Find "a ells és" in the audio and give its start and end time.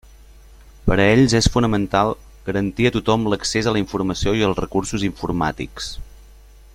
1.01-1.49